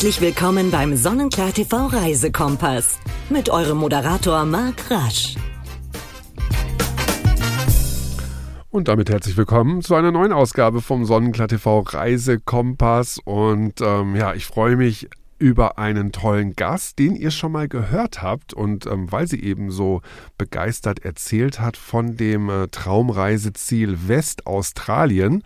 [0.00, 2.98] Herzlich willkommen beim Sonnenklar TV Reisekompass
[3.28, 5.34] mit eurem Moderator Marc Rasch.
[8.70, 13.18] Und damit herzlich willkommen zu einer neuen Ausgabe vom Sonnenklar TV Reisekompass.
[13.22, 15.10] Und ähm, ja, ich freue mich
[15.40, 18.52] über einen tollen Gast, den ihr schon mal gehört habt.
[18.52, 20.02] Und ähm, weil sie eben so
[20.38, 25.42] begeistert erzählt hat von dem äh, Traumreiseziel Westaustralien,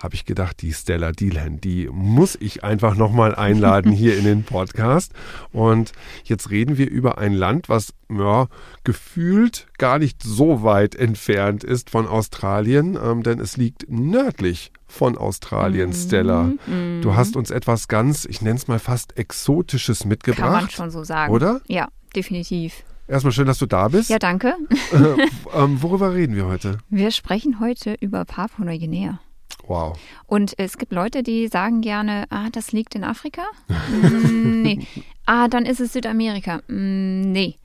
[0.00, 4.44] habe ich gedacht, die Stella Dealhan, die muss ich einfach nochmal einladen hier in den
[4.44, 5.12] Podcast.
[5.50, 5.92] Und
[6.24, 8.48] jetzt reden wir über ein Land, was ja,
[8.84, 15.16] gefühlt gar nicht so weit entfernt ist von Australien, ähm, denn es liegt nördlich von
[15.16, 16.42] Australien, mm, Stella.
[16.66, 17.02] Mm.
[17.02, 20.42] Du hast uns etwas ganz, ich nenne es mal fast Exotisches mitgebracht.
[20.42, 21.32] Kann man schon so sagen.
[21.32, 21.60] Oder?
[21.68, 22.82] Ja, definitiv.
[23.06, 24.10] Erstmal schön, dass du da bist.
[24.10, 24.54] Ja, danke.
[24.92, 26.78] äh, ähm, worüber reden wir heute?
[26.90, 29.20] Wir sprechen heute über Papua-Neuguinea.
[29.66, 29.98] Wow.
[30.26, 33.42] Und es gibt Leute, die sagen gerne, ah, das liegt in Afrika?
[33.68, 34.86] mm, nee.
[35.26, 36.60] Ah, dann ist es Südamerika.
[36.68, 37.56] Mm, nee.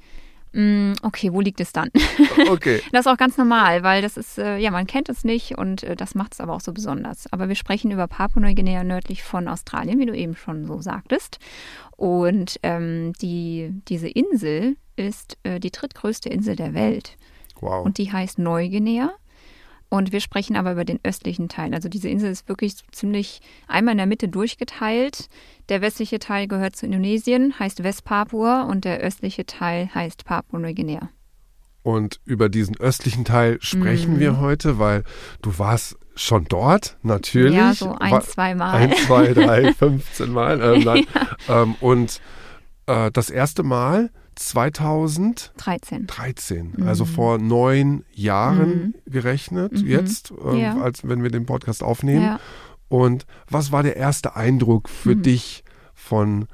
[0.53, 1.89] Mm, okay, wo liegt es dann?
[2.49, 2.81] Okay.
[2.91, 5.83] das ist auch ganz normal, weil das ist, äh, ja, man kennt es nicht und
[5.83, 7.31] äh, das macht es aber auch so besonders.
[7.31, 11.39] Aber wir sprechen über Papua-Neuguinea nördlich von Australien, wie du eben schon so sagtest.
[11.95, 17.17] Und ähm, die, diese Insel ist äh, die drittgrößte Insel der Welt.
[17.61, 17.85] Wow.
[17.85, 19.13] Und die heißt Neuguinea.
[19.93, 21.71] Und wir sprechen aber über den östlichen Teil.
[21.75, 25.27] Also diese Insel ist wirklich ziemlich einmal in der Mitte durchgeteilt.
[25.69, 31.09] Der westliche Teil gehört zu Indonesien, heißt Westpapua und der östliche Teil heißt Papua-Neuguinea.
[31.83, 34.19] Und über diesen östlichen Teil sprechen mm.
[34.19, 35.03] wir heute, weil
[35.43, 37.53] du warst schon dort, natürlich.
[37.53, 38.73] Ja, so ein, zwei Mal.
[38.73, 40.59] Ein, zwei, drei, 15 Mal.
[40.59, 40.95] Ähm, ja.
[41.61, 42.19] ähm, und
[42.87, 46.07] äh, das erste Mal 2013.
[46.07, 46.87] 13, mhm.
[46.87, 49.11] also vor neun Jahren mhm.
[49.11, 49.87] gerechnet, mhm.
[49.87, 50.77] jetzt, äh, ja.
[50.77, 52.23] als wenn wir den Podcast aufnehmen.
[52.23, 52.39] Ja.
[52.87, 55.23] Und was war der erste Eindruck für mhm.
[55.23, 56.47] dich von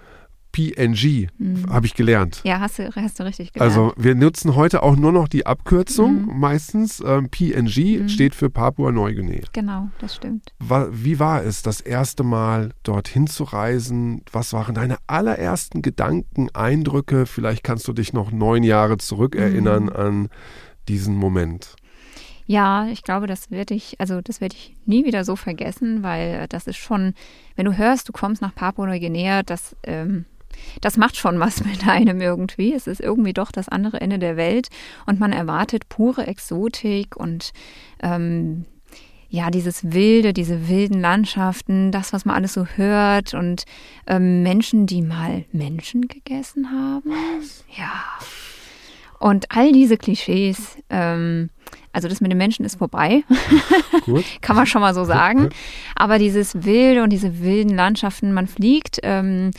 [0.52, 1.66] PNG, mhm.
[1.70, 2.42] habe ich gelernt.
[2.44, 3.72] Ja, hast du, hast du richtig gelernt.
[3.72, 6.40] Also wir nutzen heute auch nur noch die Abkürzung mhm.
[6.40, 7.02] meistens.
[7.06, 8.10] Ähm, PNG mhm.
[8.10, 9.44] steht für Papua-Neuguinea.
[9.54, 10.54] Genau, das stimmt.
[10.92, 14.24] wie war es, das erste Mal dorthin zu reisen?
[14.32, 17.26] Was waren deine allerersten Gedanken, Eindrücke?
[17.26, 19.90] Vielleicht kannst du dich noch neun Jahre zurückerinnern mhm.
[19.90, 20.30] an
[20.88, 21.76] diesen Moment.
[22.50, 26.48] Ja, ich glaube, das werde ich, also das werde ich nie wieder so vergessen, weil
[26.48, 27.14] das ist schon,
[27.56, 30.26] wenn du hörst, du kommst nach Papua-Neuguinea, das ähm,
[30.82, 32.74] das macht schon was mit einem irgendwie.
[32.74, 34.70] Es ist irgendwie doch das andere Ende der Welt
[35.06, 37.52] und man erwartet pure Exotik und
[38.02, 38.66] ähm,
[39.32, 43.66] ja, dieses Wilde, diese wilden Landschaften, das, was man alles so hört und
[44.08, 47.12] ähm, Menschen, die mal Menschen gegessen haben.
[47.78, 48.04] Ja.
[49.20, 51.52] Und all diese Klischees, ähm,
[51.94, 53.24] also das mit den Menschen ist vorbei,
[54.42, 55.50] kann man schon mal so sagen.
[55.96, 59.52] Aber dieses Wilde und diese wilden Landschaften, man fliegt ähm,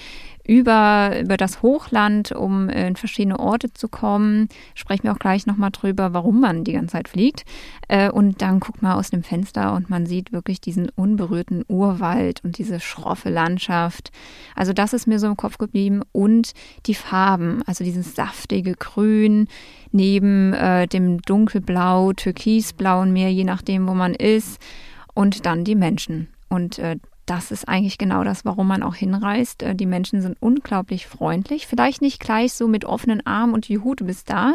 [0.51, 4.49] über, über das Hochland, um in verschiedene Orte zu kommen.
[4.75, 7.45] Sprechen wir auch gleich nochmal drüber, warum man die ganze Zeit fliegt.
[7.87, 12.43] Äh, und dann guckt man aus dem Fenster und man sieht wirklich diesen unberührten Urwald
[12.43, 14.11] und diese schroffe Landschaft.
[14.57, 16.03] Also das ist mir so im Kopf geblieben.
[16.11, 16.53] Und
[16.87, 19.47] die Farben, also dieses saftige Grün
[19.93, 24.61] neben äh, dem dunkelblau, türkisblauen Meer, je nachdem, wo man ist.
[25.15, 26.27] Und dann die Menschen.
[26.49, 26.97] Und äh,
[27.31, 29.63] das ist eigentlich genau das, warum man auch hinreist.
[29.63, 31.69] Äh, die Menschen sind unglaublich freundlich.
[31.69, 34.55] Vielleicht nicht gleich so mit offenen Armen und Juhu, du bist da.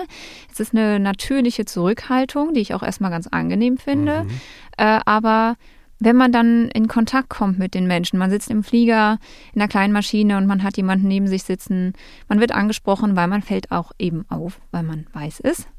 [0.51, 4.25] Es ist eine natürliche Zurückhaltung, die ich auch erstmal ganz angenehm finde.
[4.25, 4.29] Mhm.
[4.77, 5.55] Äh, aber
[5.99, 9.19] wenn man dann in Kontakt kommt mit den Menschen, man sitzt im Flieger
[9.53, 11.93] in einer kleinen Maschine und man hat jemanden neben sich sitzen,
[12.27, 15.69] man wird angesprochen, weil man fällt auch eben auf, weil man weiß ist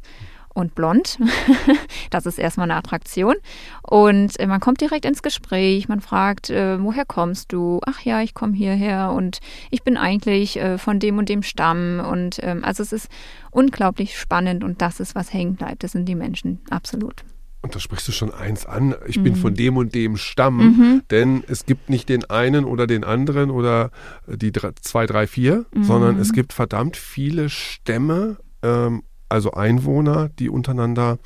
[0.56, 1.18] und blond.
[2.10, 3.34] das ist erstmal eine Attraktion.
[3.82, 5.88] Und äh, man kommt direkt ins Gespräch.
[5.88, 7.80] Man fragt, äh, woher kommst du?
[7.86, 9.40] Ach ja, ich komme hierher und
[9.70, 12.00] ich bin eigentlich äh, von dem und dem Stamm.
[12.00, 13.08] Und ähm, also es ist
[13.50, 15.84] unglaublich spannend und das ist, was hängen bleibt.
[15.84, 17.22] Das sind die Menschen, absolut.
[17.60, 18.94] Und da sprichst du schon eins an.
[19.06, 19.24] Ich mhm.
[19.24, 21.02] bin von dem und dem Stamm, mhm.
[21.10, 23.91] denn es gibt nicht den einen oder den anderen oder
[24.26, 25.84] die drei, zwei, drei, vier, mhm.
[25.84, 31.18] sondern es gibt verdammt viele Stämme ähm, also Einwohner, die untereinander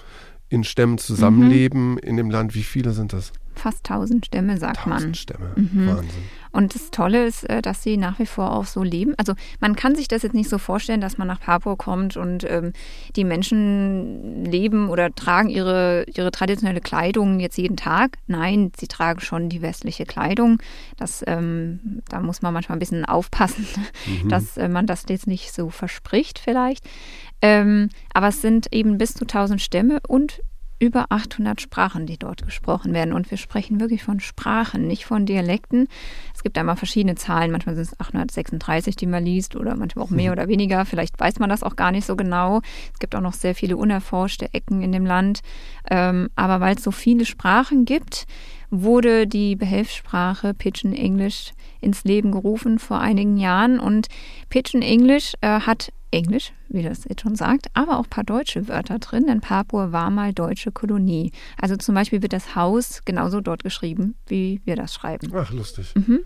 [0.49, 1.99] in Stämmen zusammenleben mhm.
[1.99, 2.55] in dem Land.
[2.55, 3.33] Wie viele sind das?
[3.55, 4.99] Fast tausend Stämme, sagt 1000 man.
[4.99, 5.87] Tausend Stämme, mhm.
[5.87, 6.23] Wahnsinn.
[6.53, 9.15] Und das Tolle ist, äh, dass sie nach wie vor auch so leben.
[9.17, 12.45] Also man kann sich das jetzt nicht so vorstellen, dass man nach Papua kommt und
[12.49, 12.73] ähm,
[13.15, 18.19] die Menschen leben oder tragen ihre, ihre traditionelle Kleidung jetzt jeden Tag.
[18.27, 20.59] Nein, sie tragen schon die westliche Kleidung.
[20.97, 23.67] Das, ähm, da muss man manchmal ein bisschen aufpassen,
[24.25, 24.29] mhm.
[24.29, 26.85] dass äh, man das jetzt nicht so verspricht vielleicht.
[27.43, 30.43] Ähm, aber es sind eben bis zu 1000 Stämme und
[30.81, 33.13] über 800 Sprachen, die dort gesprochen werden.
[33.13, 35.89] Und wir sprechen wirklich von Sprachen, nicht von Dialekten.
[36.35, 37.53] Es gibt einmal verschiedene Zahlen.
[37.53, 40.87] Manchmal sind es 836, die man liest, oder manchmal auch mehr oder weniger.
[40.87, 42.63] Vielleicht weiß man das auch gar nicht so genau.
[42.93, 45.41] Es gibt auch noch sehr viele unerforschte Ecken in dem Land.
[45.91, 48.27] Ähm, aber weil es so viele Sprachen gibt,
[48.71, 53.79] wurde die Behelfssprache Pidgin English ins Leben gerufen vor einigen Jahren.
[53.79, 54.09] Und
[54.49, 58.69] Pidgin English äh, hat Englisch, wie das jetzt schon sagt, aber auch ein paar deutsche
[58.69, 61.33] Wörter drin, denn Papua war mal deutsche Kolonie.
[61.61, 65.31] Also zum Beispiel wird das Haus genauso dort geschrieben, wie wir das schreiben.
[65.35, 65.95] Ach, lustig.
[65.95, 66.21] Mhm.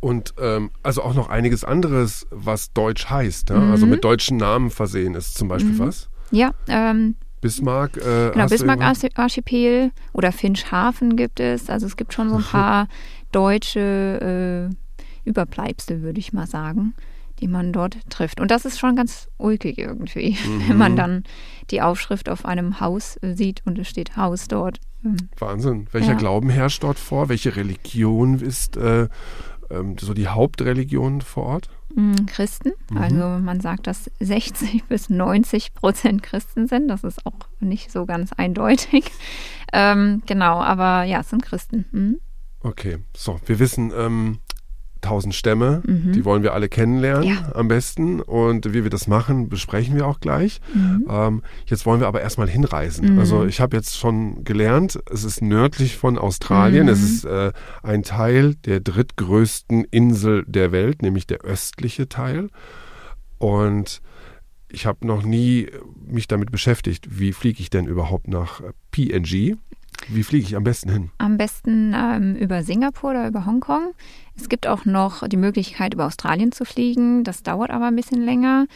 [0.00, 3.58] Und ähm, also auch noch einiges anderes, was Deutsch heißt, ja?
[3.58, 3.70] Mhm.
[3.70, 5.78] also mit deutschen Namen versehen ist, zum Beispiel mhm.
[5.78, 6.10] was?
[6.30, 7.96] Ja, ähm, Bismarck.
[7.96, 11.70] Äh, genau, Bismarck-Archipel oder Finchhafen gibt es.
[11.70, 12.88] Also es gibt schon so ein paar
[13.32, 16.94] deutsche äh, Überbleibsel, würde ich mal sagen
[17.40, 18.40] die man dort trifft.
[18.40, 20.62] Und das ist schon ganz ulkig irgendwie, mhm.
[20.68, 20.96] wenn man mhm.
[20.96, 21.24] dann
[21.70, 24.80] die Aufschrift auf einem Haus äh, sieht und es steht Haus dort.
[25.02, 25.28] Mhm.
[25.38, 25.86] Wahnsinn.
[25.92, 26.14] Welcher ja.
[26.14, 27.28] Glauben herrscht dort vor?
[27.28, 29.08] Welche Religion ist äh,
[29.70, 31.68] ähm, so die Hauptreligion vor Ort?
[31.94, 32.72] Mhm, Christen.
[32.90, 32.98] Mhm.
[32.98, 36.88] Also man sagt, dass 60 bis 90 Prozent Christen sind.
[36.88, 39.04] Das ist auch nicht so ganz eindeutig.
[39.72, 41.86] Ähm, genau, aber ja, es sind Christen.
[41.90, 42.20] Mhm.
[42.62, 44.38] Okay, so, wir wissen, ähm,
[45.06, 46.12] tausend Stämme, mhm.
[46.12, 47.52] die wollen wir alle kennenlernen ja.
[47.54, 48.20] am besten.
[48.20, 50.60] Und wie wir das machen, besprechen wir auch gleich.
[50.74, 51.06] Mhm.
[51.08, 53.14] Ähm, jetzt wollen wir aber erstmal hinreisen.
[53.14, 53.18] Mhm.
[53.18, 56.88] Also ich habe jetzt schon gelernt, es ist nördlich von Australien.
[56.88, 57.06] Es mhm.
[57.06, 62.48] ist äh, ein Teil der drittgrößten Insel der Welt, nämlich der östliche Teil.
[63.38, 64.00] Und
[64.68, 65.68] ich habe noch nie
[66.04, 68.60] mich damit beschäftigt, wie fliege ich denn überhaupt nach
[68.90, 69.56] PNG.
[70.08, 71.10] Wie fliege ich am besten hin?
[71.18, 73.94] Am besten ähm, über Singapur oder über Hongkong.
[74.36, 77.24] Es gibt auch noch die Möglichkeit, über Australien zu fliegen.
[77.24, 78.66] Das dauert aber ein bisschen länger.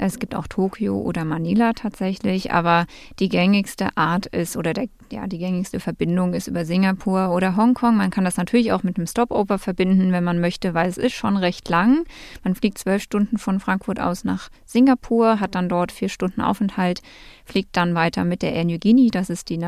[0.00, 2.86] Es gibt auch Tokio oder Manila tatsächlich, aber
[3.18, 7.96] die gängigste Art ist oder der, ja, die gängigste Verbindung ist über Singapur oder Hongkong.
[7.96, 11.14] Man kann das natürlich auch mit einem Stopover verbinden, wenn man möchte, weil es ist
[11.14, 12.04] schon recht lang.
[12.44, 17.02] Man fliegt zwölf Stunden von Frankfurt aus nach Singapur, hat dann dort vier Stunden Aufenthalt,
[17.44, 19.60] fliegt dann weiter mit der Air Niugini, das ist die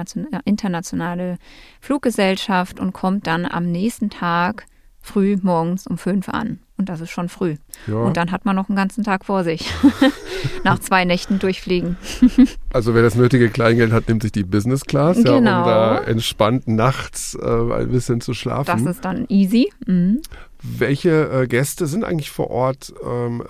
[0.45, 1.39] internationale
[1.81, 4.67] Fluggesellschaft und kommt dann am nächsten Tag
[5.01, 6.61] früh morgens um fünf an.
[6.77, 7.57] Und das ist schon früh.
[7.87, 7.97] Ja.
[7.97, 9.71] Und dann hat man noch einen ganzen Tag vor sich.
[10.65, 11.97] Nach zwei Nächten durchfliegen.
[12.73, 15.31] also wer das nötige Kleingeld hat, nimmt sich die Business Class, genau.
[15.31, 15.65] ja, um genau.
[15.65, 18.85] da entspannt nachts äh, ein bisschen zu schlafen.
[18.85, 19.71] Das ist dann easy.
[19.87, 20.23] Mhm.
[20.63, 22.95] Welche äh, Gäste sind eigentlich vor Ort?
[23.05, 23.43] Ähm,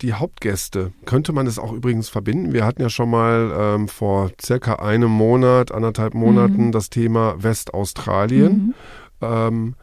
[0.00, 0.92] die Hauptgäste.
[1.04, 2.52] Könnte man es auch übrigens verbinden?
[2.52, 6.72] Wir hatten ja schon mal ähm, vor circa einem Monat, anderthalb Monaten mhm.
[6.72, 8.52] das Thema Westaustralien.
[8.52, 8.74] Mhm.
[9.20, 9.74] Ähm,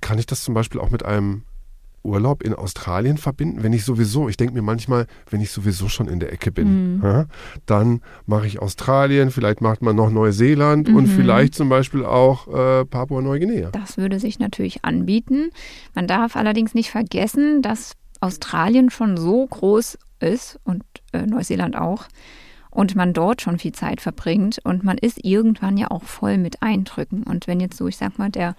[0.00, 1.42] kann ich das zum Beispiel auch mit einem
[2.02, 6.08] Urlaub in Australien verbinden, wenn ich sowieso, ich denke mir manchmal, wenn ich sowieso schon
[6.08, 7.02] in der Ecke bin, mhm.
[7.02, 7.26] ja,
[7.66, 10.96] dann mache ich Australien, vielleicht macht man noch Neuseeland mhm.
[10.96, 13.70] und vielleicht zum Beispiel auch äh, Papua-Neuguinea.
[13.72, 15.50] Das würde sich natürlich anbieten.
[15.94, 20.82] Man darf allerdings nicht vergessen, dass Australien schon so groß ist und
[21.12, 22.06] äh, Neuseeland auch
[22.70, 26.62] und man dort schon viel Zeit verbringt und man ist irgendwann ja auch voll mit
[26.62, 27.24] Eindrücken.
[27.24, 28.54] Und wenn jetzt so, ich sag mal, der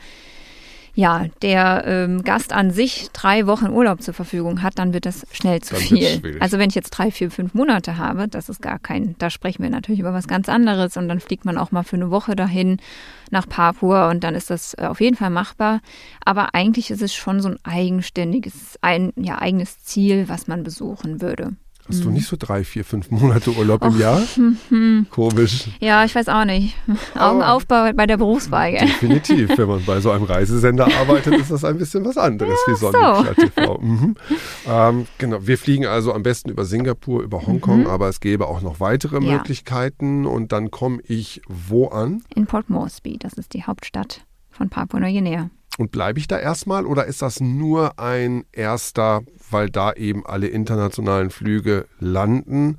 [0.93, 5.25] ja, der ähm, Gast an sich drei Wochen Urlaub zur Verfügung hat, dann wird das
[5.31, 6.37] schnell zu dann viel.
[6.39, 9.63] Also wenn ich jetzt drei, vier, fünf Monate habe, das ist gar kein, da sprechen
[9.63, 12.35] wir natürlich über was ganz anderes und dann fliegt man auch mal für eine Woche
[12.35, 12.77] dahin
[13.29, 15.79] nach Papua und dann ist das äh, auf jeden Fall machbar.
[16.25, 21.21] Aber eigentlich ist es schon so ein eigenständiges, ein ja, eigenes Ziel, was man besuchen
[21.21, 21.53] würde.
[21.91, 24.21] Hast du nicht so drei, vier, fünf Monate Urlaub im Jahr?
[25.09, 25.67] Komisch.
[25.81, 26.77] Ja, ich weiß auch nicht.
[27.15, 28.71] Augen auf bei, bei der Berufswahl.
[28.71, 29.57] Definitiv.
[29.57, 32.77] Wenn man bei so einem Reisesender arbeitet, ist das ein bisschen was anderes ja, wie
[32.77, 33.33] Sonnenklar so.
[33.33, 33.77] TV.
[33.79, 34.15] Mhm.
[34.69, 35.45] Ähm, genau.
[35.45, 37.87] Wir fliegen also am besten über Singapur, über Hongkong, mhm.
[37.87, 39.33] aber es gäbe auch noch weitere ja.
[39.33, 40.25] Möglichkeiten.
[40.25, 42.23] Und dann komme ich wo an?
[42.33, 43.17] In Port Moresby.
[43.17, 45.49] Das ist die Hauptstadt von Papua-Neuguinea.
[45.77, 50.47] Und bleibe ich da erstmal oder ist das nur ein erster, weil da eben alle
[50.47, 52.77] internationalen Flüge landen?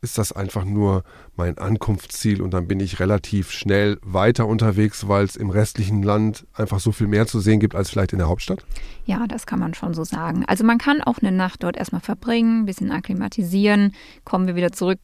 [0.00, 1.02] Ist das einfach nur
[1.34, 6.46] mein Ankunftsziel und dann bin ich relativ schnell weiter unterwegs, weil es im restlichen Land
[6.52, 8.66] einfach so viel mehr zu sehen gibt als vielleicht in der Hauptstadt?
[9.06, 10.44] Ja, das kann man schon so sagen.
[10.46, 14.72] Also man kann auch eine Nacht dort erstmal verbringen, ein bisschen akklimatisieren, kommen wir wieder
[14.72, 15.00] zurück,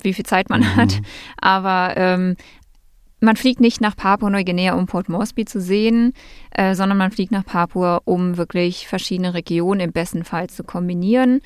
[0.00, 0.76] wie viel Zeit man mhm.
[0.76, 1.00] hat.
[1.36, 2.36] Aber ähm,
[3.24, 6.12] man fliegt nicht nach Papua-Neuguinea, um Port Moresby zu sehen,
[6.50, 11.40] äh, sondern man fliegt nach Papua, um wirklich verschiedene Regionen im besten Fall zu kombinieren.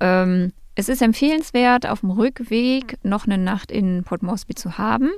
[0.00, 5.10] Ähm, es ist empfehlenswert, auf dem Rückweg noch eine Nacht in Port Moresby zu haben,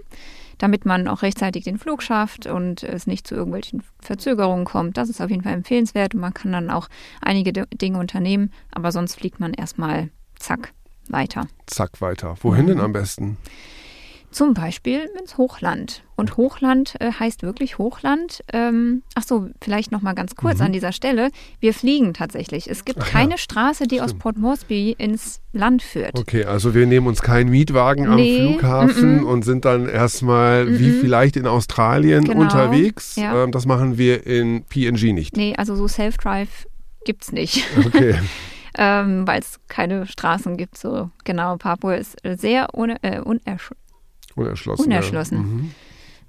[0.56, 4.96] damit man auch rechtzeitig den Flug schafft und es nicht zu irgendwelchen Verzögerungen kommt.
[4.96, 6.88] Das ist auf jeden Fall empfehlenswert und man kann dann auch
[7.20, 10.72] einige Dinge unternehmen, aber sonst fliegt man erstmal zack
[11.08, 11.46] weiter.
[11.66, 12.36] Zack weiter.
[12.40, 13.36] Wohin denn am besten?
[14.30, 16.02] Zum Beispiel ins Hochland.
[16.14, 18.44] Und Hochland äh, heißt wirklich Hochland.
[18.52, 20.66] Ähm, ach so, vielleicht noch mal ganz kurz Mhm.
[20.66, 21.30] an dieser Stelle.
[21.58, 22.70] Wir fliegen tatsächlich.
[22.70, 24.22] Es gibt Ach ja, keine Straße, die aus stimmt.
[24.22, 26.16] Port Moresby ins Land führt.
[26.16, 29.24] Okay, also wir nehmen uns keinen Mietwagen am Nee, Flughafen mm-mm.
[29.24, 31.00] und sind dann erstmal wie Mm-mm.
[31.00, 33.16] vielleicht in Australien Genau, unterwegs.
[33.16, 33.42] ja.
[33.44, 35.36] Ähm, das machen wir in PNG nicht.
[35.36, 36.66] Nee, also so Self-Drive
[37.04, 37.64] gibt's nicht.
[37.84, 38.14] Okay.
[38.78, 40.78] ähm, weil es keine Straßen gibt.
[40.78, 43.20] So genau, Papua ist sehr une, äh,
[44.36, 44.86] Unerschlossen.
[44.86, 45.72] Unerschlossen.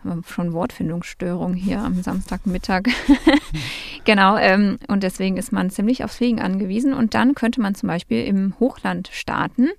[0.03, 0.15] Ja.
[0.15, 0.23] Mhm.
[0.27, 2.89] schon Wortfindungsstörung hier am Samstagmittag.
[4.05, 6.93] genau, ähm, und deswegen ist man ziemlich aufs Fliegen angewiesen.
[6.93, 9.69] Und dann könnte man zum Beispiel im Hochland starten.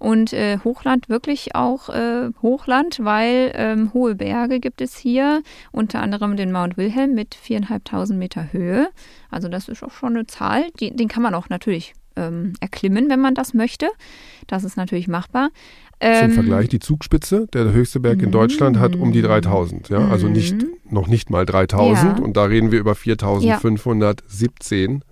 [0.00, 6.00] Und äh, Hochland wirklich auch äh, Hochland, weil ähm, hohe Berge gibt es hier, unter
[6.00, 8.88] anderem den Mount Wilhelm mit 4.500 Meter Höhe.
[9.30, 13.10] Also das ist auch schon eine Zahl, die, den kann man auch natürlich ähm, erklimmen,
[13.10, 13.90] wenn man das möchte.
[14.46, 15.50] Das ist natürlich machbar.
[16.02, 19.90] Zum Ähm, Vergleich, die Zugspitze, der höchste Berg in Deutschland, hat um die 3000.
[19.90, 20.08] Ja?
[20.08, 20.68] Also nicht, Mhm.
[20.88, 22.18] noch nicht mal 3000.
[22.18, 22.24] Ja.
[22.24, 25.04] Und da reden wir über 4517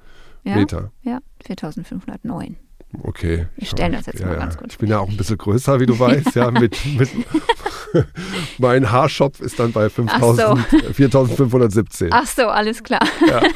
[0.45, 0.91] ja, Meter.
[1.03, 2.55] Ja, 4.509.
[3.03, 3.47] Okay.
[3.57, 5.79] Ich stell das jetzt ja, mal ganz kurz Ich bin ja auch ein bisschen größer,
[5.79, 6.35] wie du weißt.
[6.35, 7.11] Ja, mit, mit
[8.59, 10.59] mein Haarschopf ist dann bei 5000,
[10.95, 12.09] 4517.
[12.13, 13.01] Ach so, alles klar.
[13.27, 13.43] Ja.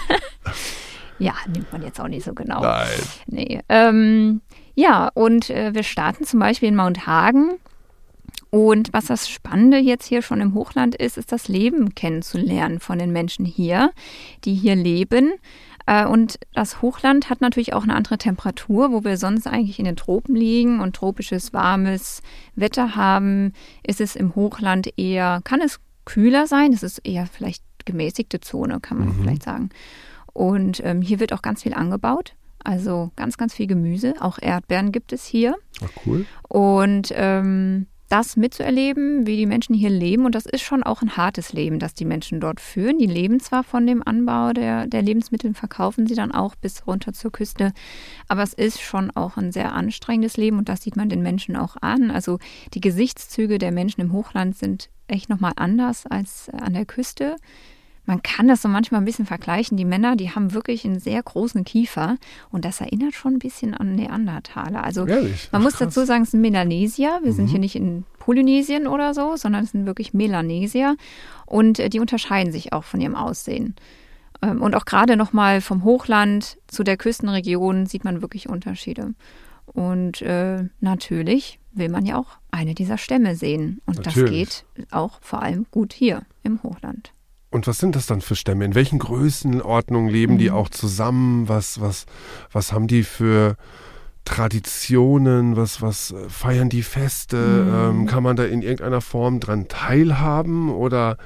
[1.19, 2.61] Ja, nimmt man jetzt auch nicht so genau.
[2.63, 2.89] Nein.
[3.29, 3.61] Nee.
[3.69, 4.41] Ähm,
[4.75, 7.53] ja, und äh, wir starten zum Beispiel in Mount Hagen.
[8.51, 12.99] Und was das Spannende jetzt hier schon im Hochland ist, ist das Leben kennenzulernen von
[12.99, 13.93] den Menschen hier,
[14.45, 15.33] die hier leben.
[15.87, 19.85] Äh, und das Hochland hat natürlich auch eine andere Temperatur, wo wir sonst eigentlich in
[19.85, 22.23] den Tropen liegen und tropisches, warmes
[22.55, 23.53] Wetter haben,
[23.87, 28.81] ist es im Hochland eher, kann es kühler sein, es ist eher vielleicht gemäßigte Zone,
[28.81, 29.71] kann man vielleicht sagen.
[30.33, 34.93] Und ähm, hier wird auch ganz viel angebaut, also ganz, ganz viel Gemüse, auch Erdbeeren
[34.93, 35.57] gibt es hier.
[35.83, 36.27] Ach, cool.
[36.49, 41.17] Und ähm, das mitzuerleben, wie die Menschen hier leben, und das ist schon auch ein
[41.17, 42.99] hartes Leben, das die Menschen dort führen.
[42.99, 47.15] Die leben zwar von dem Anbau der, der Lebensmittel, verkaufen sie dann auch bis runter
[47.15, 47.73] zur Küste,
[48.29, 51.57] aber es ist schon auch ein sehr anstrengendes Leben und das sieht man den Menschen
[51.57, 52.11] auch an.
[52.11, 52.39] Also
[52.75, 57.37] die Gesichtszüge der Menschen im Hochland sind echt nochmal anders als an der Küste.
[58.05, 59.77] Man kann das so manchmal ein bisschen vergleichen.
[59.77, 62.17] Die Männer, die haben wirklich einen sehr großen Kiefer
[62.51, 64.83] und das erinnert schon ein bisschen an Neandertaler.
[64.83, 65.49] Also Ehrlich?
[65.53, 65.81] man Ach, muss krass.
[65.83, 65.85] Mhm.
[65.87, 67.21] dazu sagen, es sind Melanesier.
[67.23, 70.97] Wir sind hier nicht in Polynesien oder so, sondern es sind wirklich Melanesier
[71.47, 73.77] und äh, die unterscheiden sich auch von ihrem Aussehen.
[74.43, 79.15] Ähm, Und auch gerade nochmal vom Hochland zu der Küstenregion sieht man wirklich Unterschiede.
[79.67, 83.81] Und äh, natürlich will man ja auch eine dieser Stämme sehen.
[83.87, 84.49] Und Natürlich.
[84.49, 87.13] das geht auch vor allem gut hier im Hochland.
[87.53, 88.65] Und was sind das dann für Stämme?
[88.65, 90.57] In welchen Größenordnungen leben die Mhm.
[90.57, 91.49] auch zusammen?
[91.49, 92.07] Was, was,
[92.51, 93.57] was haben die für
[94.25, 95.57] Traditionen?
[95.57, 97.37] Was, was äh, feiern die Feste?
[97.37, 98.01] Mhm.
[98.01, 101.17] Ähm, kann man da in irgendeiner Form dran teilhaben oder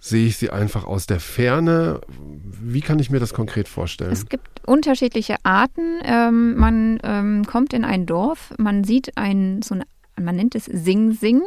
[0.00, 2.00] sehe ich sie einfach aus der Ferne?
[2.18, 4.12] Wie kann ich mir das konkret vorstellen?
[4.12, 6.00] Es gibt unterschiedliche Arten.
[6.04, 9.84] Ähm, man ähm, kommt in ein Dorf, man sieht ein, so ein,
[10.20, 11.42] man nennt es Sing-Sing,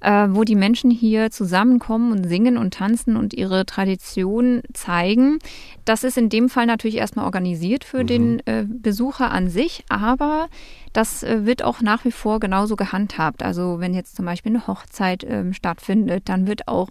[0.00, 5.38] äh, wo die Menschen hier zusammenkommen und singen und tanzen und ihre Tradition zeigen.
[5.84, 10.48] Das ist in dem Fall natürlich erstmal organisiert für den äh, Besucher an sich, aber
[10.92, 13.42] das äh, wird auch nach wie vor genauso gehandhabt.
[13.42, 16.88] Also wenn jetzt zum Beispiel eine Hochzeit ähm, stattfindet, dann wird auch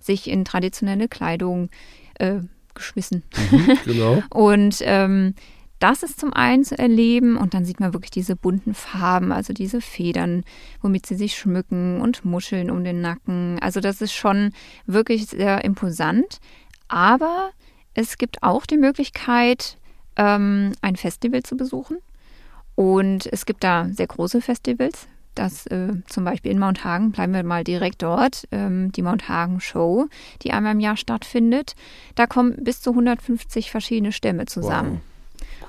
[0.00, 1.68] sich in traditionelle Kleidung
[2.14, 2.40] äh,
[2.74, 3.22] geschmissen.
[3.50, 4.22] Mhm, genau.
[4.30, 5.34] Und ähm,
[5.80, 9.54] das ist zum einen zu erleben und dann sieht man wirklich diese bunten Farben, also
[9.54, 10.44] diese Federn,
[10.82, 13.58] womit sie sich schmücken und Muscheln um den Nacken.
[13.60, 14.52] Also das ist schon
[14.86, 16.38] wirklich sehr imposant.
[16.88, 17.50] Aber
[17.94, 19.78] es gibt auch die Möglichkeit,
[20.16, 21.96] ähm, ein Festival zu besuchen.
[22.74, 25.08] Und es gibt da sehr große Festivals.
[25.34, 29.30] Das äh, zum Beispiel in Mount Hagen, bleiben wir mal direkt dort, ähm, die Mount
[29.30, 30.08] Hagen Show,
[30.42, 31.74] die einmal im Jahr stattfindet.
[32.16, 35.00] Da kommen bis zu 150 verschiedene Stämme zusammen.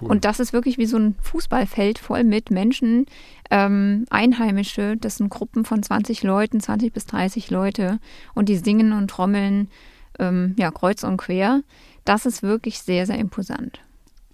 [0.02, 0.10] Cool.
[0.10, 3.06] Und das ist wirklich wie so ein Fußballfeld voll mit Menschen,
[3.50, 4.98] ähm, Einheimische.
[4.98, 8.00] Das sind Gruppen von 20 Leuten, 20 bis 30 Leute.
[8.34, 9.70] Und die singen und trommeln,
[10.20, 11.62] ähm, ja, kreuz und quer.
[12.06, 13.80] Das ist wirklich sehr, sehr imposant.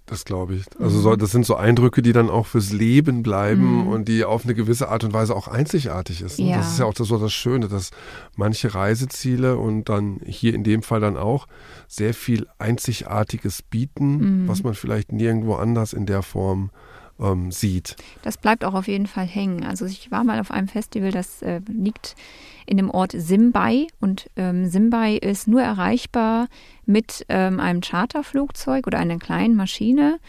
[0.10, 0.64] Das glaube ich.
[0.80, 3.88] Also so, das sind so Eindrücke, die dann auch fürs Leben bleiben Mhm.
[3.88, 6.40] und die auf eine gewisse Art und Weise auch einzigartig ist.
[6.40, 6.52] ne?
[6.52, 6.58] Ja.
[6.58, 7.92] Das ist ja auch das, so das Schöne, dass
[8.38, 11.46] manche Reiseziele und dann hier in dem Fall dann auch
[11.90, 14.48] sehr viel Einzigartiges bieten, Mhm.
[14.48, 16.70] was man vielleicht nirgendwo anders in der Form
[17.20, 17.96] ähm, sieht.
[18.22, 19.64] Das bleibt auch auf jeden Fall hängen.
[19.64, 22.16] Also ich war mal auf einem Festival, das äh, liegt
[22.66, 26.48] in dem Ort Simbay und ähm, Simbay ist nur erreichbar
[26.86, 30.20] mit ähm, einem Charterflugzeug oder einer kleinen Maschine.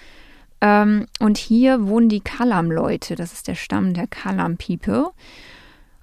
[0.60, 5.10] Ähm, und hier wohnen die Kalam-Leute, das ist der Stamm der Kalam-People.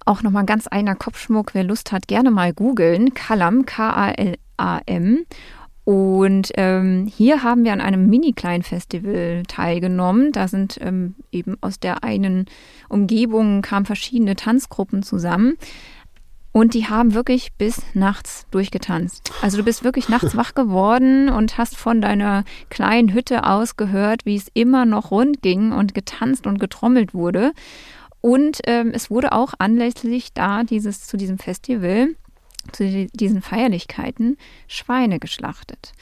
[0.05, 1.53] auch nochmal ganz eigener Kopfschmuck.
[1.53, 3.13] Wer Lust hat, gerne mal googeln.
[3.13, 5.25] Kalam, K-A-L-A-M.
[5.85, 10.31] Und ähm, hier haben wir an einem Mini-Klein-Festival teilgenommen.
[10.31, 12.47] Da sind ähm, eben aus der einen
[12.89, 15.57] Umgebung kamen verschiedene Tanzgruppen zusammen.
[16.51, 19.31] Und die haben wirklich bis nachts durchgetanzt.
[19.43, 24.25] Also du bist wirklich nachts wach geworden und hast von deiner kleinen Hütte aus gehört,
[24.25, 27.51] wie es immer noch rund ging und getanzt und getrommelt wurde.
[28.21, 32.15] Und ähm, es wurde auch anlässlich da dieses zu diesem Festival
[32.71, 35.93] zu diesen Feierlichkeiten Schweine geschlachtet.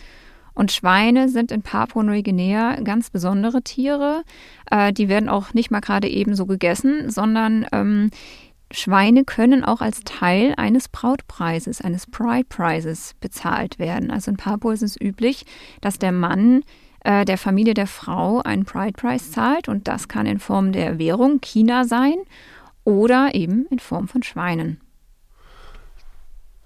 [0.53, 4.23] Und Schweine sind in Papua-Neuguinea ganz besondere Tiere.
[4.69, 8.11] Äh, die werden auch nicht mal gerade ebenso gegessen, sondern ähm,
[8.71, 14.11] Schweine können auch als Teil eines Brautpreises, eines Pride Prizes bezahlt werden.
[14.11, 15.45] Also in Papua ist es üblich,
[15.81, 16.63] dass der Mann
[17.03, 20.97] äh, der Familie der Frau einen Pride Prize zahlt und das kann in Form der
[20.97, 22.15] Währung China sein
[22.83, 24.79] oder eben in Form von Schweinen.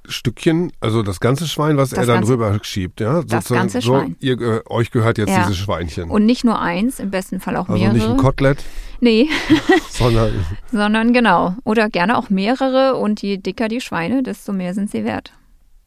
[0.08, 3.22] Stückchen, also das ganze Schwein, was das er dann rüber schiebt, ja?
[3.22, 4.16] Das Sozusagen, ganze so, Schwein.
[4.20, 5.44] Ihr, äh, euch gehört jetzt ja.
[5.44, 6.10] dieses Schweinchen.
[6.10, 7.94] Und nicht nur eins, im besten Fall auch also mehrere.
[7.94, 8.64] Also nicht ein Kotelett?
[9.00, 9.30] Nee.
[9.90, 11.56] sondern, sondern genau.
[11.64, 15.34] Oder gerne auch mehrere und je dicker die Schweine, desto mehr sind sie wert.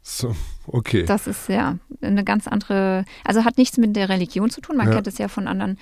[0.02, 0.34] So,
[0.66, 1.04] okay.
[1.04, 4.76] Das ist ja eine ganz andere, also hat nichts mit der Religion zu tun.
[4.76, 4.94] Man ja.
[4.94, 5.78] kennt es ja von anderen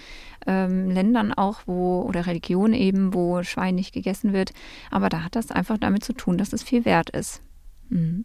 [0.46, 4.52] ähm, Ländern auch, wo, oder Religionen eben, wo Schwein nicht gegessen wird.
[4.90, 7.42] Aber da hat das einfach damit zu tun, dass es viel wert ist.
[7.88, 8.24] Mhm.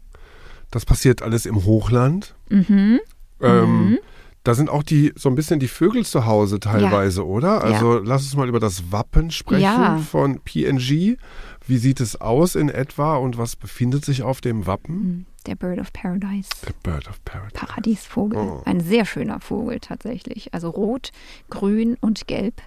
[0.72, 2.36] Das passiert alles im Hochland.
[2.50, 3.00] Mhm.
[3.42, 4.00] Ähm, mhm.
[4.44, 7.28] Da sind auch die so ein bisschen die Vögel zu Hause teilweise, ja.
[7.28, 7.64] oder?
[7.64, 8.02] Also ja.
[8.04, 9.98] lass uns mal über das Wappen sprechen ja.
[9.98, 11.18] von PNG.
[11.66, 14.96] Wie sieht es aus in etwa und was befindet sich auf dem Wappen?
[14.96, 15.26] Mhm.
[15.46, 16.50] Der Bird of Paradise.
[16.66, 17.66] Der Bird of Paradise.
[17.66, 18.40] Paradiesvogel.
[18.40, 18.62] Oh.
[18.66, 20.54] Ein sehr schöner Vogel tatsächlich.
[20.54, 21.12] Also rot,
[21.50, 22.62] grün und gelb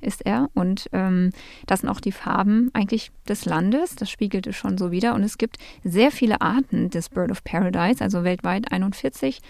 [0.00, 0.48] ist er.
[0.54, 1.30] Und ähm,
[1.66, 3.96] das sind auch die Farben eigentlich des Landes.
[3.96, 5.14] Das spiegelt es schon so wieder.
[5.14, 9.40] Und es gibt sehr viele Arten des Bird of Paradise, also weltweit 41.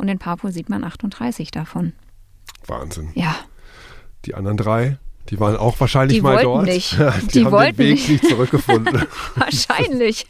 [0.00, 1.92] Und in Papua sieht man 38 davon.
[2.66, 3.10] Wahnsinn.
[3.14, 3.36] Ja.
[4.24, 4.96] Die anderen drei?
[5.28, 6.64] Die waren auch wahrscheinlich die mal dort.
[6.64, 6.98] Nicht.
[7.22, 8.24] die, die haben wollten den Weg nicht.
[8.24, 9.02] zurückgefunden.
[9.34, 10.26] wahrscheinlich.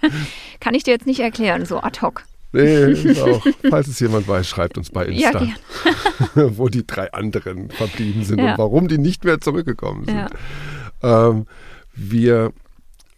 [0.58, 2.24] Kann ich dir jetzt nicht erklären, so ad hoc.
[2.52, 3.46] Nee, auch.
[3.70, 5.54] Falls es jemand weiß, schreibt uns bei Insta, ja,
[6.34, 8.50] wo die drei anderen verblieben sind ja.
[8.50, 10.30] und warum die nicht mehr zurückgekommen sind.
[11.00, 11.28] Ja.
[11.28, 11.46] Ähm,
[11.94, 12.52] wir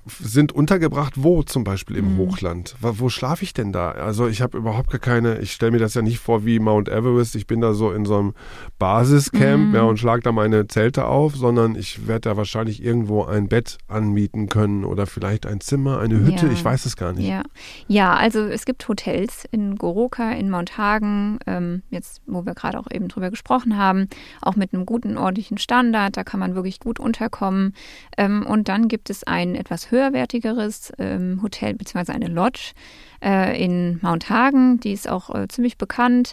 [0.07, 2.19] sind untergebracht wo zum Beispiel im Mhm.
[2.19, 2.75] Hochland?
[2.81, 3.93] Wo, wo schlafe ich denn da?
[3.93, 6.89] Also ich habe überhaupt gar keine, ich stelle mir das ja nicht vor wie Mount
[6.89, 7.37] Everest.
[7.37, 8.35] Ich bin da so in so einem
[8.79, 9.75] Basiscamp Mhm.
[9.75, 13.79] ja, und schlage da meine Zelte auf, sondern ich werde da wahrscheinlich irgendwo ein Bett
[13.87, 16.53] anmieten können oder vielleicht ein Zimmer, eine Hütte, Ja.
[16.53, 17.29] ich weiß es gar nicht.
[17.29, 17.43] Ja.
[17.87, 22.79] ja, also es gibt Hotels in Goroka, in Mount Hagen, ähm, jetzt wo wir gerade
[22.81, 24.09] auch eben drüber gesprochen haben,
[24.41, 27.75] auch mit einem guten ordentlichen Standard, da kann man wirklich gut unterkommen.
[28.19, 32.13] Ähm, und dann gibt es ein etwas höherwertigeres ähm, Hotel bzw.
[32.13, 32.73] eine Lodge
[33.23, 36.33] äh, in Mount Hagen, die ist auch äh, ziemlich bekannt.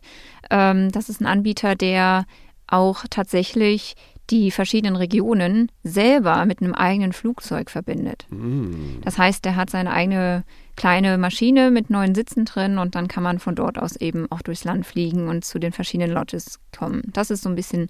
[0.50, 2.26] Ähm, das ist ein Anbieter, der
[2.68, 3.96] auch tatsächlich
[4.30, 8.28] die verschiedenen Regionen selber mit einem eigenen Flugzeug verbindet.
[8.30, 9.02] Mm.
[9.02, 10.44] Das heißt, der hat seine eigene
[10.76, 14.42] kleine Maschine mit neun Sitzen drin und dann kann man von dort aus eben auch
[14.42, 17.04] durchs Land fliegen und zu den verschiedenen Lodges kommen.
[17.12, 17.90] Das ist so ein bisschen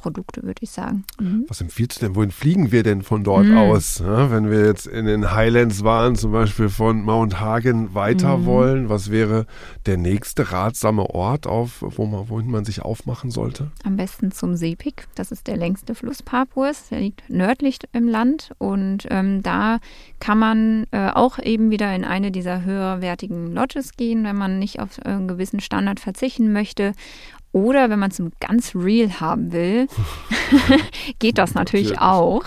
[0.00, 1.04] High-End-Produkte, würde ich sagen.
[1.20, 1.44] Mhm.
[1.48, 2.16] Was empfiehlst du denn?
[2.16, 3.56] Wohin fliegen wir denn von dort Mhm.
[3.56, 3.98] aus?
[3.98, 8.44] Ja, wenn wir jetzt in den Highlands waren, zum Beispiel von Mount Hagen weiter Mhm.
[8.46, 9.46] wollen, was wäre
[9.86, 13.70] der nächste ratsame Ort, auf, wo man, wohin man sich aufmachen sollte?
[13.84, 15.06] Am besten zum Sepik.
[15.14, 16.88] Das ist der längste Fluss Papuas.
[16.90, 19.78] Der liegt nördlich im Land und ähm, da
[20.18, 24.80] kann man äh, auch eben wieder in eine dieser höherwertigen Lodges gehen, wenn man nicht
[24.80, 26.92] auf einen gewissen Standard verzichten möchte.
[27.52, 29.88] Oder wenn man es ganz real haben will,
[31.18, 32.44] geht das natürlich, auch.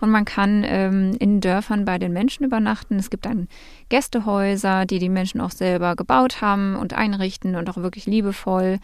[0.00, 2.98] Und man kann ähm, in Dörfern bei den Menschen übernachten.
[2.98, 3.46] Es gibt dann
[3.90, 8.80] Gästehäuser, die die Menschen auch selber gebaut haben und einrichten und auch wirklich liebevoll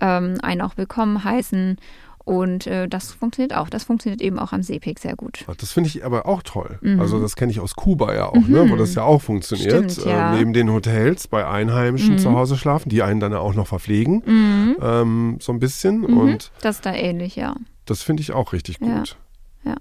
[0.00, 1.76] ähm, einen auch willkommen heißen.
[2.24, 3.68] Und äh, das funktioniert auch.
[3.70, 5.44] Das funktioniert eben auch am Seepik sehr gut.
[5.58, 6.78] Das finde ich aber auch toll.
[6.82, 7.00] Mhm.
[7.00, 9.90] Also das kenne ich aus Kuba ja auch, ne, wo das ja auch funktioniert.
[9.90, 10.34] Stimmt, ja.
[10.34, 12.18] äh, neben den Hotels bei Einheimischen Mhm.
[12.18, 14.76] zu Hause schlafen, die einen dann auch noch verpflegen, Mhm.
[14.80, 16.00] ähm, so ein bisschen.
[16.02, 16.18] Mhm.
[16.18, 17.56] Und Das ist da ähnlich, ja.
[17.86, 19.16] das finde ich auch richtig gut.
[19.64, 19.76] ja.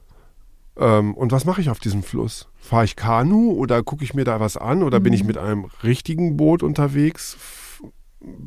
[0.78, 2.48] Ähm, und was mache ich auf diesem Fluss?
[2.58, 5.28] Fahre ich Kanu oder gucke ich mir da was an oder bin ich Mhm.
[5.28, 7.36] mit einem richtigen Boot unterwegs?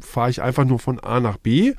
[0.00, 1.74] Fahre ich einfach nur von A nach B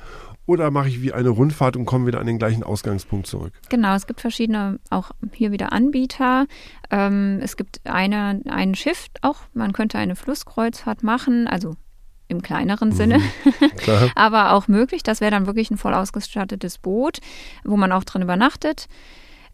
[0.46, 3.52] oder mache ich wie eine Rundfahrt und komme wieder an den gleichen Ausgangspunkt zurück?
[3.68, 6.46] Genau, es gibt verschiedene, auch hier wieder Anbieter.
[6.90, 11.76] Ähm, es gibt eine, ein Schiff auch, man könnte eine Flusskreuzfahrt machen, also
[12.28, 13.20] im kleineren Sinne,
[13.76, 14.10] Klar.
[14.14, 15.02] aber auch möglich.
[15.02, 17.18] Das wäre dann wirklich ein voll ausgestattetes Boot,
[17.64, 18.86] wo man auch drin übernachtet.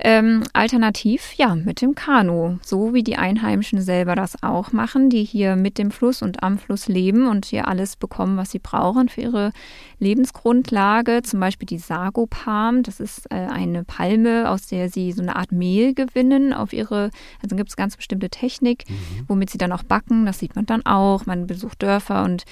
[0.02, 5.24] Ähm, alternativ, ja, mit dem Kanu, so wie die Einheimischen selber das auch machen, die
[5.24, 9.10] hier mit dem Fluss und am Fluss leben und hier alles bekommen, was sie brauchen
[9.10, 9.52] für ihre
[9.98, 11.20] Lebensgrundlage.
[11.22, 15.52] Zum Beispiel die Sago-Palm, das ist äh, eine Palme, aus der sie so eine Art
[15.52, 17.10] Mehl gewinnen auf ihre,
[17.42, 19.24] also gibt es ganz bestimmte Technik, mhm.
[19.28, 21.26] womit sie dann auch backen, das sieht man dann auch.
[21.26, 22.44] Man besucht Dörfer und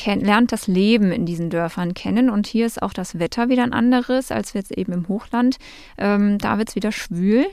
[0.00, 2.30] kennt, lernt das Leben in diesen Dörfern kennen.
[2.30, 5.58] Und hier ist auch das Wetter wieder ein anderes als jetzt eben im Hochland.
[5.98, 7.46] Ähm, da wird es wieder schwül.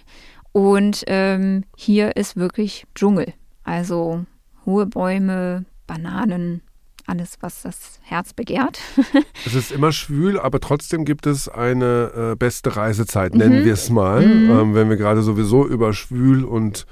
[0.53, 3.33] Und ähm, hier ist wirklich Dschungel.
[3.63, 4.25] Also
[4.65, 6.61] hohe Bäume, Bananen,
[7.05, 8.79] alles, was das Herz begehrt.
[9.45, 13.65] es ist immer schwül, aber trotzdem gibt es eine äh, beste Reisezeit, nennen mhm.
[13.65, 14.25] wir es mal.
[14.25, 14.49] Mhm.
[14.49, 16.85] Ähm, wenn wir gerade sowieso über schwül und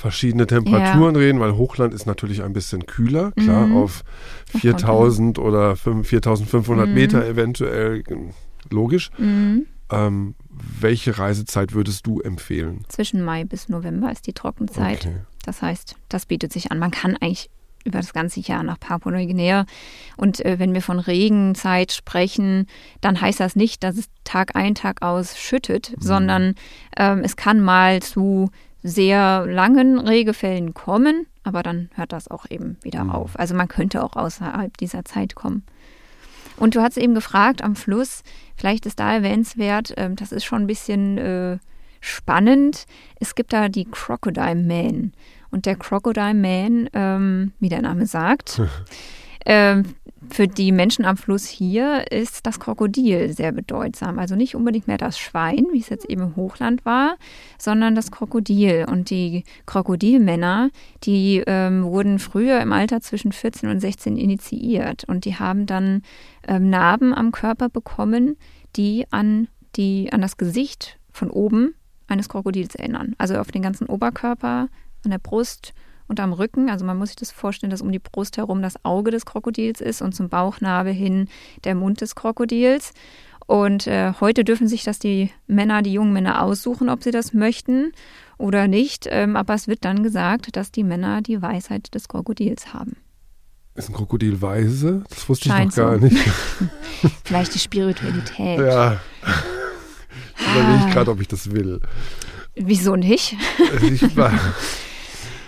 [0.00, 1.20] verschiedene Temperaturen ja.
[1.20, 3.76] reden, weil Hochland ist natürlich ein bisschen kühler, klar, mhm.
[3.76, 4.02] auf
[4.46, 6.94] 4000 oder 4500 mhm.
[6.94, 8.02] Meter eventuell,
[8.70, 9.10] logisch.
[9.18, 9.66] Mhm.
[9.90, 12.84] Ähm, welche Reisezeit würdest du empfehlen?
[12.88, 15.04] Zwischen Mai bis November ist die Trockenzeit.
[15.04, 15.16] Okay.
[15.44, 16.78] Das heißt, das bietet sich an.
[16.78, 17.50] Man kann eigentlich
[17.84, 19.66] über das ganze Jahr nach Papua-Neuguinea.
[20.16, 22.66] Und äh, wenn wir von Regenzeit sprechen,
[23.02, 26.02] dann heißt das nicht, dass es Tag ein, Tag aus schüttet, mhm.
[26.02, 26.54] sondern
[26.96, 28.50] ähm, es kann mal zu
[28.82, 33.10] sehr langen Regefällen kommen, aber dann hört das auch eben wieder mhm.
[33.10, 33.38] auf.
[33.38, 35.64] Also man könnte auch außerhalb dieser Zeit kommen.
[36.56, 38.22] Und du hast eben gefragt am Fluss,
[38.56, 41.58] vielleicht ist da erwähnenswert, äh, das ist schon ein bisschen äh,
[42.00, 42.86] spannend.
[43.18, 45.12] Es gibt da die Crocodile Man.
[45.50, 48.60] Und der Crocodile Man, ähm, wie der Name sagt,
[49.46, 49.94] ähm,
[50.28, 54.18] für die Menschen am Fluss hier ist das Krokodil sehr bedeutsam.
[54.18, 57.16] Also nicht unbedingt mehr das Schwein, wie es jetzt eben im Hochland war,
[57.58, 58.86] sondern das Krokodil.
[58.88, 60.70] Und die Krokodilmänner,
[61.04, 65.04] die ähm, wurden früher im Alter zwischen 14 und 16 initiiert.
[65.04, 66.02] Und die haben dann
[66.46, 68.36] ähm, Narben am Körper bekommen,
[68.76, 71.74] die an, die an das Gesicht von oben
[72.08, 73.14] eines Krokodils erinnern.
[73.16, 74.68] Also auf den ganzen Oberkörper,
[75.04, 75.72] an der Brust
[76.10, 76.68] und am Rücken.
[76.68, 79.80] Also man muss sich das vorstellen, dass um die Brust herum das Auge des Krokodils
[79.80, 81.28] ist und zum Bauchnabel hin
[81.64, 82.92] der Mund des Krokodils.
[83.46, 87.32] Und äh, heute dürfen sich das die Männer, die jungen Männer aussuchen, ob sie das
[87.32, 87.92] möchten
[88.38, 89.06] oder nicht.
[89.08, 92.96] Ähm, aber es wird dann gesagt, dass die Männer die Weisheit des Krokodils haben.
[93.76, 95.04] Ist ein Krokodil weise?
[95.08, 96.04] Das wusste Scheint ich noch gar so.
[96.04, 96.18] nicht.
[97.24, 98.58] Vielleicht die Spiritualität.
[98.58, 99.00] Ja.
[100.36, 100.90] Ich überlege ah.
[100.92, 101.80] gerade, ob ich das will.
[102.56, 103.36] Wieso nicht?
[103.82, 104.32] Ich war,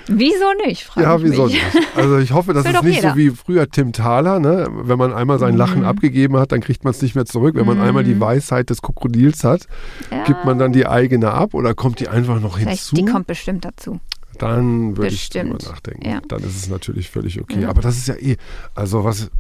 [0.09, 0.91] Wieso nicht?
[0.97, 1.63] Ja, wieso nicht?
[1.95, 3.11] Also ich hoffe, das, das ist nicht jeder.
[3.11, 4.69] so wie früher Tim Thaler, ne?
[4.71, 5.87] Wenn man einmal sein Lachen mhm.
[5.87, 7.55] abgegeben hat, dann kriegt man es nicht mehr zurück.
[7.55, 7.85] Wenn man mhm.
[7.85, 9.67] einmal die Weisheit des Krokodils hat,
[10.11, 10.25] ja.
[10.25, 12.97] gibt man dann die eigene ab oder kommt die einfach noch hinzu?
[12.97, 14.01] Die kommt bestimmt dazu.
[14.39, 16.09] Dann würde ich drüber nachdenken.
[16.09, 16.21] Ja.
[16.27, 17.63] Dann ist es natürlich völlig okay.
[17.63, 17.69] Ja.
[17.69, 18.37] Aber das ist ja eh,
[18.75, 19.31] also was,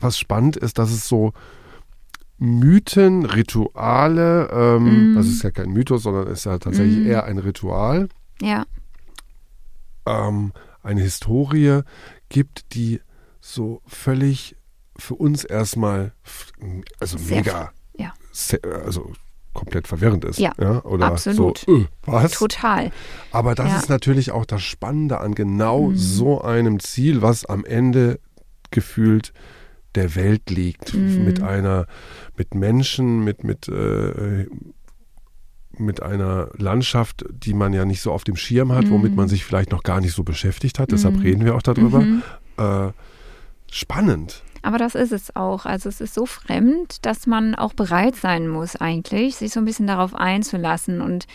[0.00, 1.32] was spannend ist, dass es so
[2.38, 5.14] Mythen, Rituale, ähm, mhm.
[5.16, 7.06] das ist ja kein Mythos, sondern ist ja tatsächlich mhm.
[7.06, 8.08] eher ein Ritual.
[8.40, 8.64] Ja
[10.08, 11.82] ähm, eine Historie
[12.28, 13.00] gibt, die
[13.40, 14.56] so völlig
[14.96, 16.12] für uns erstmal,
[16.98, 18.12] also Sehr, mega, ja.
[18.84, 19.12] also
[19.54, 20.38] komplett verwirrend ist.
[20.38, 20.84] Ja, ja?
[20.84, 21.58] Oder absolut.
[21.58, 22.32] So, äh, was?
[22.32, 22.90] Total.
[23.32, 23.78] Aber das ja.
[23.78, 25.96] ist natürlich auch das Spannende an genau mhm.
[25.96, 28.20] so einem Ziel, was am Ende
[28.70, 29.32] gefühlt
[29.94, 30.94] der Welt liegt.
[30.94, 31.24] Mhm.
[31.24, 31.86] Mit einer,
[32.36, 34.46] mit Menschen, mit, mit äh,
[35.80, 38.90] mit einer Landschaft, die man ja nicht so auf dem Schirm hat, mhm.
[38.90, 40.92] womit man sich vielleicht noch gar nicht so beschäftigt hat.
[40.92, 41.22] Deshalb mhm.
[41.22, 42.00] reden wir auch darüber.
[42.00, 42.22] Mhm.
[42.56, 42.92] Äh,
[43.70, 44.42] spannend.
[44.62, 45.66] Aber das ist es auch.
[45.66, 49.64] Also es ist so fremd, dass man auch bereit sein muss eigentlich, sich so ein
[49.64, 51.00] bisschen darauf einzulassen.
[51.00, 51.26] Und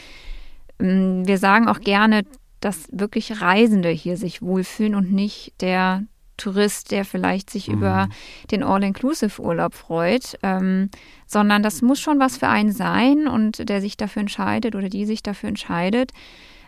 [0.79, 2.23] ähm, wir sagen auch gerne,
[2.59, 6.03] dass wirklich Reisende hier sich wohlfühlen und nicht der
[6.37, 7.75] Tourist, der vielleicht sich mhm.
[7.75, 8.09] über
[8.51, 10.89] den All-Inclusive-Urlaub freut, ähm,
[11.27, 15.05] sondern das muss schon was für einen sein und der sich dafür entscheidet oder die
[15.05, 16.11] sich dafür entscheidet.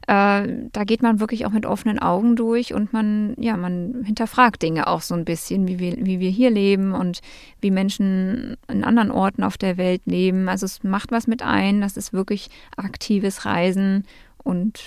[0.08, 4.62] Äh, da geht man wirklich auch mit offenen Augen durch und man, ja, man hinterfragt
[4.62, 7.22] Dinge auch so ein bisschen, wie wir, wie wir hier leben und
[7.60, 10.48] wie Menschen in anderen Orten auf der Welt leben.
[10.48, 14.06] Also es macht was mit ein, das ist wirklich aktives Reisen
[14.44, 14.80] und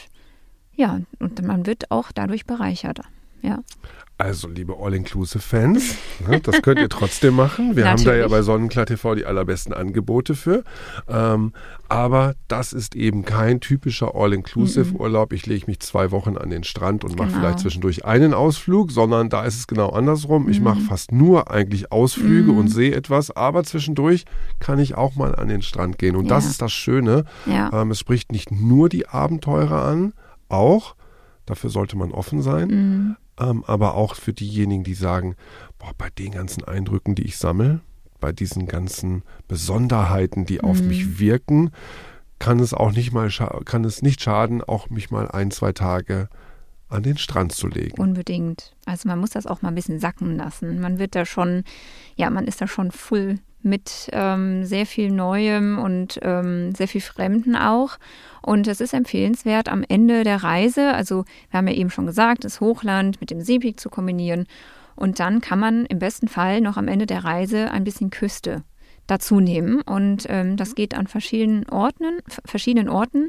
[0.77, 3.01] ja, und man wird auch dadurch bereichert.
[3.43, 3.63] Ja.
[4.21, 5.95] Also, liebe All-Inclusive-Fans,
[6.29, 7.77] ne, das könnt ihr trotzdem machen.
[7.77, 10.65] Wir haben da ja bei Sonnenklar TV die allerbesten Angebote für.
[11.07, 11.53] Ähm,
[11.89, 15.33] aber das ist eben kein typischer All-Inclusive-Urlaub.
[15.33, 17.39] Ich lege mich zwei Wochen an den Strand und mache genau.
[17.39, 20.49] vielleicht zwischendurch einen Ausflug, sondern da ist es genau andersrum.
[20.49, 20.87] Ich mache mhm.
[20.87, 22.59] fast nur eigentlich Ausflüge mhm.
[22.59, 24.25] und sehe etwas, aber zwischendurch
[24.59, 26.17] kann ich auch mal an den Strand gehen.
[26.17, 26.31] Und ja.
[26.31, 27.25] das ist das Schöne.
[27.47, 27.71] Ja.
[27.73, 30.13] Ähm, es spricht nicht nur die Abenteurer an,
[30.49, 30.97] auch,
[31.49, 32.69] dafür sollte man offen sein.
[32.69, 35.37] Mhm ähm, aber auch für diejenigen, die sagen,
[35.79, 37.81] boah, bei den ganzen Eindrücken, die ich sammle,
[38.21, 40.65] bei diesen ganzen Besonderheiten, die mhm.
[40.65, 41.71] auf mich wirken,
[42.39, 43.31] kann es auch nicht mal
[43.65, 46.29] kann es nicht schaden, auch mich mal ein, zwei Tage
[46.89, 48.01] an den Strand zu legen.
[48.01, 48.75] Unbedingt.
[48.87, 50.81] Also man muss das auch mal ein bisschen sacken lassen.
[50.81, 51.65] Man wird da schon,
[52.17, 57.01] ja, man ist da schon full mit ähm, sehr viel Neuem und ähm, sehr viel
[57.01, 57.99] Fremden auch.
[58.49, 62.45] Und es ist empfehlenswert, am Ende der Reise, also wir haben ja eben schon gesagt,
[62.45, 64.47] das Hochland mit dem Seepeak zu kombinieren.
[64.97, 68.65] Und dann kann man im besten Fall noch am Ende der Reise ein bisschen Küste
[69.07, 69.83] dazu nehmen.
[69.83, 73.29] Und ähm, das geht an verschiedenen Orten, verschiedenen Orten.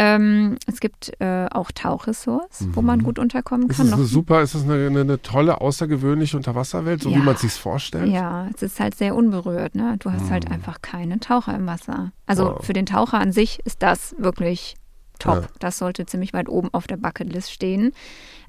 [0.00, 2.76] Ähm, es gibt äh, auch Tauchressorts, mhm.
[2.76, 3.02] wo man mhm.
[3.02, 3.86] gut unterkommen kann.
[3.86, 7.16] Ist das eine super, ist das eine, eine, eine, tolle, außergewöhnliche Unterwasserwelt, so ja.
[7.16, 8.06] wie man es sich vorstellt?
[8.06, 9.74] Ja, es ist halt sehr unberührt.
[9.74, 9.96] Ne?
[9.98, 10.50] Du hast halt mhm.
[10.50, 12.12] halt einfach keine Taucher im Wasser.
[12.26, 12.64] Also wow.
[12.64, 14.76] für den Taucher an sich ist das wirklich
[15.18, 15.42] top.
[15.42, 15.48] Ja.
[15.58, 17.90] Das sollte ziemlich weit oben auf der Bucketlist stehen.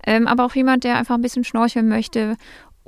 [0.05, 2.37] Ähm, aber auch jemand, der einfach ein bisschen schnorcheln möchte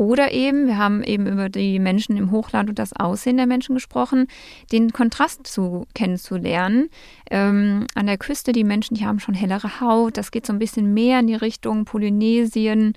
[0.01, 3.75] oder eben, wir haben eben über die Menschen im Hochland und das Aussehen der Menschen
[3.75, 4.25] gesprochen,
[4.71, 6.89] den Kontrast zu kennenzulernen.
[7.29, 10.57] Ähm, an der Küste, die Menschen, die haben schon hellere Haut, das geht so ein
[10.57, 12.93] bisschen mehr in die Richtung Polynesien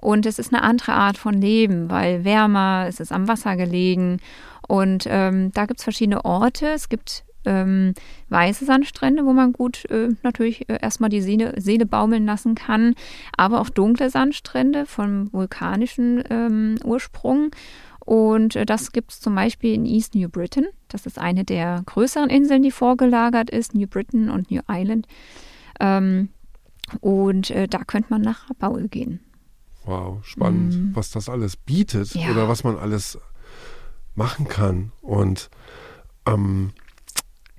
[0.00, 4.16] und es ist eine andere Art von Leben, weil wärmer, es ist am Wasser gelegen
[4.66, 6.68] und ähm, da gibt es verschiedene Orte.
[6.68, 7.94] Es gibt ähm,
[8.28, 12.94] weiße Sandstrände, wo man gut äh, natürlich äh, erstmal die Seele, Seele, baumeln lassen kann,
[13.36, 17.50] aber auch dunkle Sandstrände von vulkanischen ähm, Ursprung.
[18.04, 20.66] Und äh, das gibt es zum Beispiel in East New Britain.
[20.88, 25.06] Das ist eine der größeren Inseln, die vorgelagert ist, New Britain und New Island.
[25.80, 26.28] Ähm,
[27.00, 29.20] und äh, da könnte man nach Rabaul gehen.
[29.84, 30.90] Wow, spannend, mhm.
[30.94, 32.30] was das alles bietet ja.
[32.30, 33.18] oder was man alles
[34.14, 34.92] machen kann.
[35.00, 35.50] Und
[36.26, 36.72] ähm,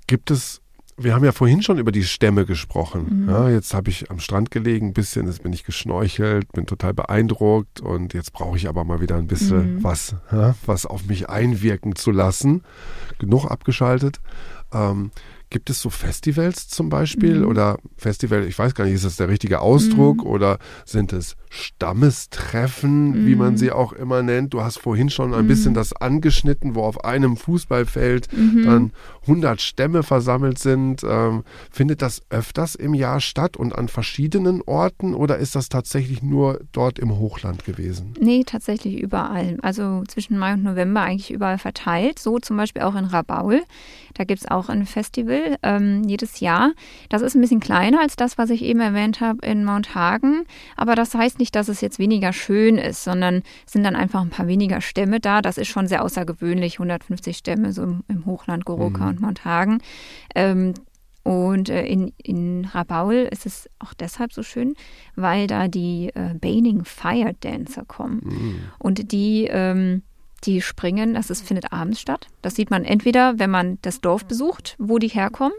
[0.08, 0.62] Gibt es,
[0.98, 3.24] wir haben ja vorhin schon über die Stämme gesprochen.
[3.24, 3.30] Mhm.
[3.30, 6.94] Ja, jetzt habe ich am Strand gelegen, ein bisschen, jetzt bin ich geschnorchelt, bin total
[6.94, 9.84] beeindruckt und jetzt brauche ich aber mal wieder ein bisschen mhm.
[9.84, 12.64] was, ja, was auf mich einwirken zu lassen.
[13.20, 14.20] Genug abgeschaltet.
[14.74, 15.12] Ähm,
[15.50, 17.48] Gibt es so Festivals zum Beispiel mhm.
[17.48, 20.30] oder Festival, ich weiß gar nicht, ist das der richtige Ausdruck mhm.
[20.30, 23.26] oder sind es Stammestreffen, mhm.
[23.26, 23.58] wie man mhm.
[23.58, 24.54] sie auch immer nennt?
[24.54, 25.76] Du hast vorhin schon ein bisschen mhm.
[25.76, 28.64] das angeschnitten, wo auf einem Fußballfeld mhm.
[28.66, 31.02] dann 100 Stämme versammelt sind.
[31.08, 36.22] Ähm, findet das öfters im Jahr statt und an verschiedenen Orten oder ist das tatsächlich
[36.22, 38.14] nur dort im Hochland gewesen?
[38.20, 39.58] Nee, tatsächlich überall.
[39.62, 42.20] Also zwischen Mai und November eigentlich überall verteilt.
[42.20, 43.62] So zum Beispiel auch in Rabaul.
[44.14, 46.72] Da gibt es auch ein Festival ähm, jedes Jahr.
[47.10, 50.46] Das ist ein bisschen kleiner als das, was ich eben erwähnt habe in Mount Hagen.
[50.76, 54.22] Aber das heißt nicht, dass es jetzt weniger schön ist, sondern es sind dann einfach
[54.22, 55.42] ein paar weniger Stämme da.
[55.42, 59.10] Das ist schon sehr außergewöhnlich, 150 Stämme so im, im Hochland Goroka mhm.
[59.10, 59.80] und Mount Hagen.
[60.36, 60.74] Ähm,
[61.28, 64.76] und äh, in, in Rabaul ist es auch deshalb so schön,
[65.18, 68.22] weil da die äh, Baning Fire Dancer kommen.
[68.24, 68.60] Mhm.
[68.80, 70.04] Und die ähm,
[70.46, 72.28] die springen, das ist, findet abends statt.
[72.42, 75.58] Das sieht man entweder, wenn man das Dorf besucht, wo die herkommen,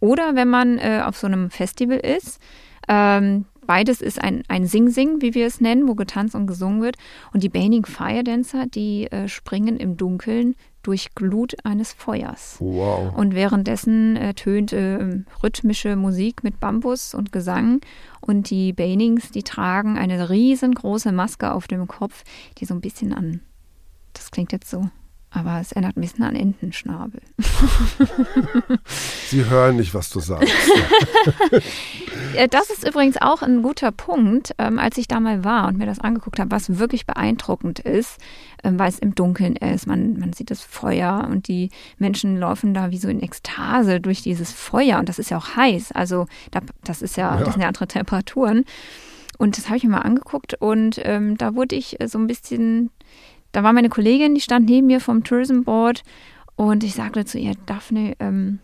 [0.00, 2.40] oder wenn man äh, auf so einem Festival ist.
[2.88, 6.96] Ähm, beides ist ein, ein Sing-Sing, wie wir es nennen, wo getanzt und gesungen wird.
[7.32, 12.56] Und die Baning Fire Dancer, die äh, springen im Dunkeln durch Glut eines Feuers.
[12.58, 13.14] Wow.
[13.16, 17.80] Und währenddessen äh, tönt äh, rhythmische Musik mit Bambus und Gesang.
[18.20, 22.24] Und die Banings, die tragen eine riesengroße Maske auf dem Kopf,
[22.58, 23.40] die so ein bisschen an
[24.12, 24.88] das klingt jetzt so,
[25.34, 27.22] aber es erinnert ein bisschen an Entenschnabel.
[29.26, 30.52] Sie hören nicht, was du sagst.
[32.50, 35.86] das ist übrigens auch ein guter Punkt, ähm, als ich da mal war und mir
[35.86, 38.18] das angeguckt habe, was wirklich beeindruckend ist,
[38.62, 39.86] ähm, weil es im Dunkeln ist.
[39.86, 44.20] Man, man sieht das Feuer und die Menschen laufen da wie so in Ekstase durch
[44.20, 45.92] dieses Feuer und das ist ja auch heiß.
[45.92, 47.40] Also da, das ist ja, ja.
[47.42, 48.64] das sind ja andere Temperaturen.
[49.38, 52.90] Und das habe ich mir mal angeguckt und ähm, da wurde ich so ein bisschen
[53.52, 56.02] da war meine Kollegin, die stand neben mir vom Tourism Board
[56.56, 58.58] und ich sagte zu ihr, Daphne, ähm,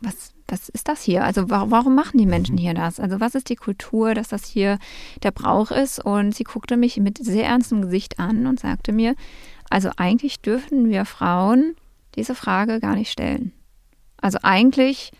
[0.00, 1.24] was, was ist das hier?
[1.24, 3.00] Also warum machen die Menschen hier das?
[3.00, 4.78] Also was ist die Kultur, dass das hier
[5.22, 6.04] der Brauch ist?
[6.04, 9.14] Und sie guckte mich mit sehr ernstem Gesicht an und sagte mir,
[9.70, 11.74] also eigentlich dürfen wir Frauen
[12.14, 13.52] diese Frage gar nicht stellen.
[14.20, 15.12] Also eigentlich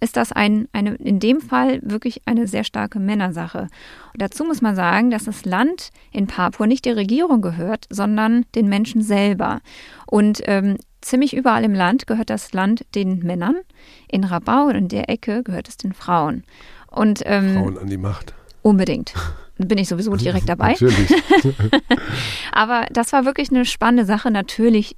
[0.00, 3.68] ist das ein, eine, in dem Fall wirklich eine sehr starke Männersache.
[4.12, 8.44] Und dazu muss man sagen, dass das Land in Papua nicht der Regierung gehört, sondern
[8.54, 9.60] den Menschen selber.
[10.06, 13.56] Und ähm, ziemlich überall im Land gehört das Land den Männern.
[14.08, 16.44] In Rabau und in der Ecke gehört es den Frauen.
[16.90, 18.34] Und, ähm, Frauen an die Macht.
[18.62, 19.14] Unbedingt.
[19.58, 20.72] Bin ich sowieso direkt dabei.
[20.72, 21.14] Natürlich.
[22.52, 24.30] Aber das war wirklich eine spannende Sache.
[24.30, 24.96] Natürlich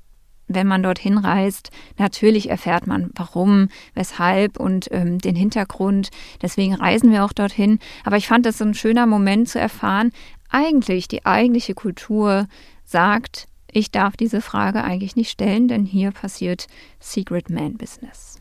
[0.49, 6.09] wenn man dorthin reist, natürlich erfährt man, warum, weshalb und ähm, den Hintergrund.
[6.43, 7.79] Deswegen reisen wir auch dorthin.
[8.05, 10.11] Aber ich fand es so ein schöner Moment zu erfahren,
[10.51, 12.47] eigentlich die eigentliche Kultur
[12.85, 16.67] sagt, ich darf diese Frage eigentlich nicht stellen, denn hier passiert
[17.01, 18.41] Secret Man Business.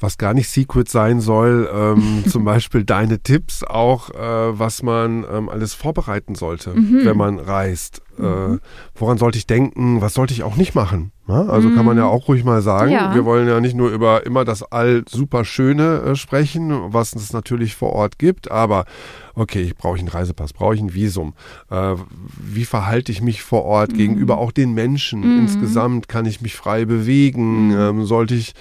[0.00, 5.24] Was gar nicht Secret sein soll, ähm, zum Beispiel deine Tipps auch, äh, was man
[5.30, 7.04] ähm, alles vorbereiten sollte, mhm.
[7.04, 8.02] wenn man reist.
[8.18, 8.54] Äh, mhm.
[8.54, 8.58] Äh,
[8.94, 10.00] woran sollte ich denken?
[10.00, 11.12] Was sollte ich auch nicht machen?
[11.28, 11.76] Ja, also mhm.
[11.76, 12.10] kann man ja mhm.
[12.10, 12.90] auch ruhig mal sagen.
[12.90, 13.14] Ja.
[13.14, 17.32] Wir wollen ja nicht nur über immer das all super Schöne äh, sprechen, was es
[17.32, 18.84] natürlich vor Ort gibt, aber
[19.34, 21.34] okay, ich brauche einen Reisepass, brauche ich ein Visum.
[21.70, 21.94] Äh,
[22.36, 24.40] wie verhalte ich mich vor Ort gegenüber mhm.
[24.40, 25.22] auch den Menschen?
[25.38, 27.72] Insgesamt kann ich mich frei bewegen?
[27.72, 28.54] Ähm, sollte ich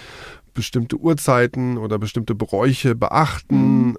[0.60, 3.88] bestimmte Uhrzeiten oder bestimmte Bräuche beachten?
[3.88, 3.98] Mhm.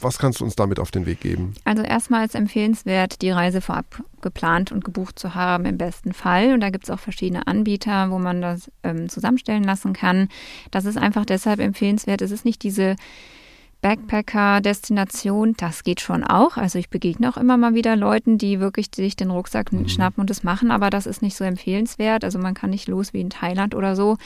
[0.00, 1.54] Was kannst du uns damit auf den Weg geben?
[1.64, 6.52] Also erstmal ist empfehlenswert, die Reise vorab geplant und gebucht zu haben, im besten Fall.
[6.52, 10.28] Und da gibt es auch verschiedene Anbieter, wo man das ähm, zusammenstellen lassen kann.
[10.70, 12.20] Das ist einfach deshalb empfehlenswert.
[12.20, 12.96] Es ist nicht diese
[13.84, 16.56] Backpacker-Destination, das geht schon auch.
[16.56, 19.88] Also ich begegne auch immer mal wieder Leuten, die wirklich sich den Rucksack mhm.
[19.88, 22.24] schnappen und das machen, aber das ist nicht so empfehlenswert.
[22.24, 24.16] Also man kann nicht los wie in Thailand oder so.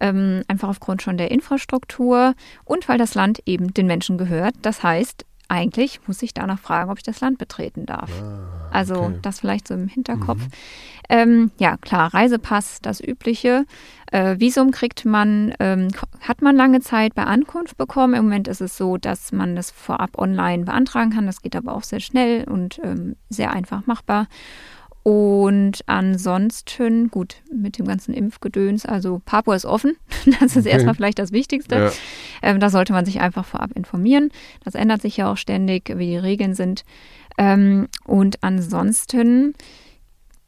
[0.00, 4.54] Ähm, einfach aufgrund schon der Infrastruktur und weil das Land eben den Menschen gehört.
[4.62, 8.10] Das heißt, eigentlich muss ich danach fragen, ob ich das Land betreten darf.
[8.22, 9.18] Ah, also okay.
[9.22, 10.40] Das vielleicht so im Hinterkopf.
[10.40, 10.50] Mhm.
[11.10, 13.66] Ähm, ja, klar, Reisepass, das Übliche.
[14.10, 15.88] Äh, Visum kriegt man, ähm,
[16.20, 18.14] hat man lange Zeit bei Ankunft bekommen.
[18.14, 21.26] Im Moment ist es so, dass man das vorab online beantragen kann.
[21.26, 24.28] Das geht aber auch sehr schnell und ähm, sehr einfach machbar.
[25.04, 29.96] Und ansonsten, gut, mit dem ganzen Impfgedöns, also Papua ist offen.
[30.40, 30.70] Das ist okay.
[30.70, 31.74] erstmal vielleicht das Wichtigste.
[31.74, 31.92] Ja.
[32.42, 34.30] Ähm, da sollte man sich einfach vorab informieren.
[34.64, 36.84] Das ändert sich ja auch ständig, wie die Regeln sind.
[37.36, 39.52] Ähm, und ansonsten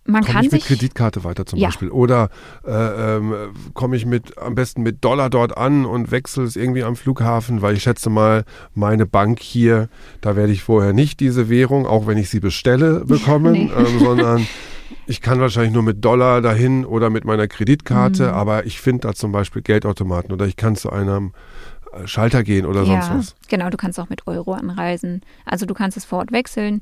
[0.06, 1.68] man komm kann ich sich mit Kreditkarte weiter zum ja.
[1.68, 2.30] Beispiel oder
[2.66, 3.34] äh, ähm,
[3.74, 7.62] komme ich mit am besten mit Dollar dort an und wechsle es irgendwie am Flughafen,
[7.62, 9.88] weil ich schätze mal meine Bank hier,
[10.20, 13.70] da werde ich vorher nicht diese Währung, auch wenn ich sie bestelle, bekommen, nee.
[13.76, 14.46] ähm, sondern
[15.06, 18.34] ich kann wahrscheinlich nur mit Dollar dahin oder mit meiner Kreditkarte, mhm.
[18.34, 21.32] aber ich finde da zum Beispiel Geldautomaten oder ich kann zu einem
[21.92, 23.36] äh, Schalter gehen oder ja, sonst was.
[23.48, 25.22] Genau, du kannst auch mit Euro anreisen.
[25.44, 26.80] Also du kannst es vor Ort wechseln.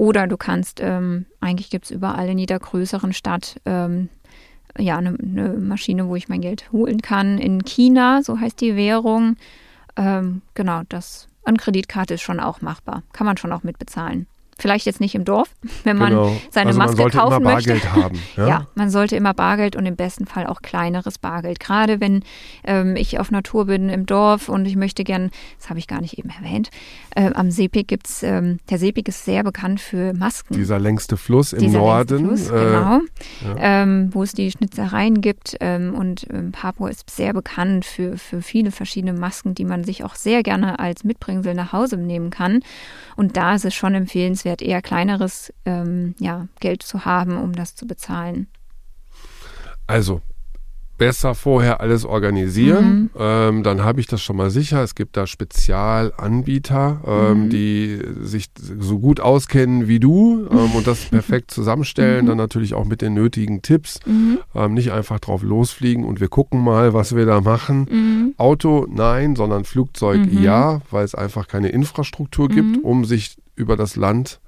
[0.00, 4.08] Oder du kannst, ähm, eigentlich gibt es überall in jeder größeren Stadt ähm,
[4.78, 7.36] ja, eine, eine, Maschine, wo ich mein Geld holen kann.
[7.36, 9.36] In China, so heißt die Währung.
[9.96, 13.02] Ähm, genau, das an Kreditkarte ist schon auch machbar.
[13.12, 14.26] Kann man schon auch mitbezahlen.
[14.60, 15.48] Vielleicht jetzt nicht im Dorf,
[15.84, 16.36] wenn man genau.
[16.50, 17.92] seine also Maske man kaufen immer Bargeld möchte.
[17.92, 18.48] Haben, ja?
[18.48, 18.66] ja?
[18.74, 21.60] man sollte immer Bargeld und im besten Fall auch kleineres Bargeld.
[21.60, 22.22] Gerade wenn
[22.64, 26.00] ähm, ich auf Natur bin im Dorf und ich möchte gern, das habe ich gar
[26.00, 26.70] nicht eben erwähnt,
[27.14, 30.54] äh, am Sepik gibt es, ähm, der Sepik ist sehr bekannt für Masken.
[30.54, 32.26] Dieser längste Fluss im Dieser Norden.
[32.26, 33.00] Fluss, äh, genau.
[33.44, 33.56] Ja.
[33.58, 38.42] Ähm, wo es die Schnitzereien gibt ähm, und ähm, Papua ist sehr bekannt für, für
[38.42, 42.60] viele verschiedene Masken, die man sich auch sehr gerne als Mitbringsel nach Hause nehmen kann.
[43.16, 47.74] Und da ist es schon empfehlenswert, eher kleineres ähm, ja, Geld zu haben, um das
[47.74, 48.48] zu bezahlen.
[49.86, 50.20] Also,
[51.00, 53.00] besser vorher alles organisieren.
[53.00, 53.10] Mhm.
[53.18, 54.82] Ähm, dann habe ich das schon mal sicher.
[54.82, 57.48] Es gibt da Spezialanbieter, ähm, mhm.
[57.48, 62.26] die sich so gut auskennen wie du ähm, und das perfekt zusammenstellen.
[62.26, 62.28] Mhm.
[62.28, 63.98] Dann natürlich auch mit den nötigen Tipps.
[64.04, 64.40] Mhm.
[64.54, 67.88] Ähm, nicht einfach drauf losfliegen und wir gucken mal, was wir da machen.
[67.90, 68.34] Mhm.
[68.36, 70.42] Auto nein, sondern Flugzeug mhm.
[70.42, 74.40] ja, weil es einfach keine Infrastruktur gibt, um sich über das Land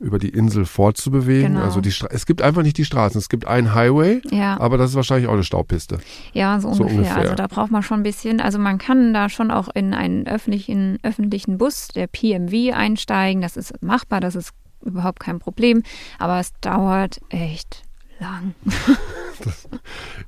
[0.00, 1.54] über die Insel fortzubewegen.
[1.54, 1.64] Genau.
[1.64, 3.18] Also die es gibt einfach nicht die Straßen.
[3.18, 4.58] Es gibt einen Highway, ja.
[4.60, 5.98] aber das ist wahrscheinlich auch eine Staubpiste.
[6.32, 6.88] Ja, so ungefähr.
[6.88, 7.16] so ungefähr.
[7.16, 8.40] Also da braucht man schon ein bisschen.
[8.40, 13.42] Also man kann da schon auch in einen öffentlichen, öffentlichen Bus, der PMV, einsteigen.
[13.42, 14.52] Das ist machbar, das ist
[14.84, 15.82] überhaupt kein Problem.
[16.18, 17.82] Aber es dauert echt
[18.20, 18.54] lang.
[19.44, 19.68] das,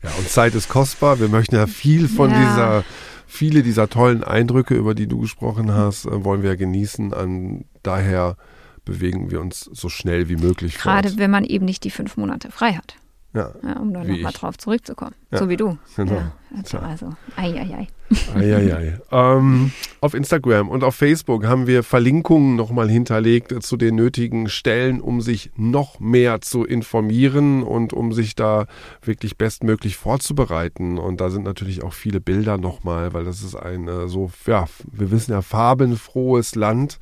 [0.02, 1.20] ja, und Zeit ist kostbar.
[1.20, 2.40] Wir möchten ja viel von ja.
[2.40, 2.84] dieser
[3.30, 7.14] viele dieser tollen Eindrücke, über die du gesprochen hast, äh, wollen wir genießen.
[7.14, 8.36] An daher
[8.84, 12.50] bewegen wir uns so schnell wie möglich Gerade wenn man eben nicht die fünf Monate
[12.50, 12.96] frei hat.
[13.32, 15.14] Ja, ja um dann nochmal drauf zurückzukommen.
[15.30, 15.78] Ja, so wie du.
[15.96, 16.14] Genau.
[16.14, 17.88] Ja, also, also ei, ei, ei.
[18.34, 18.98] ei, ei, ei.
[19.12, 25.00] Ähm, auf Instagram und auf Facebook haben wir Verlinkungen nochmal hinterlegt zu den nötigen Stellen,
[25.00, 28.66] um sich noch mehr zu informieren und um sich da
[29.00, 30.98] wirklich bestmöglich vorzubereiten.
[30.98, 34.64] Und da sind natürlich auch viele Bilder nochmal, weil das ist ein äh, so, ja,
[34.90, 36.98] wir wissen ja, farbenfrohes Land.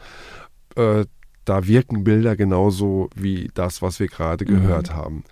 [0.76, 1.06] Äh,
[1.48, 4.48] da wirken Bilder genauso wie das, was wir gerade mhm.
[4.48, 5.24] gehört haben.